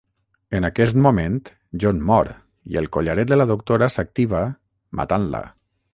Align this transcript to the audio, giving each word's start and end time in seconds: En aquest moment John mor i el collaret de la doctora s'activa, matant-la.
En 0.59 0.63
aquest 0.69 0.95
moment 1.05 1.35
John 1.83 2.01
mor 2.11 2.31
i 2.73 2.81
el 2.83 2.89
collaret 2.97 3.31
de 3.33 3.37
la 3.39 3.47
doctora 3.53 3.93
s'activa, 3.97 4.45
matant-la. 5.01 5.45